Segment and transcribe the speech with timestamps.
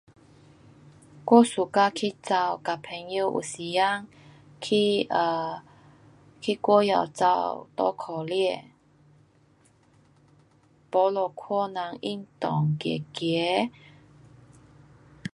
[1.27, 2.25] 我 suka 去跑，
[2.65, 3.77] 跟朋友有时间
[4.59, 5.23] 去啊，
[6.41, 6.65] 去外后
[7.19, 7.21] 跑，
[7.75, 8.33] 搭脚车，
[10.91, 11.41] 没就看
[11.71, 12.05] 人运
[12.39, 12.43] 动
[12.79, 12.83] 走
[13.13, 13.17] 走。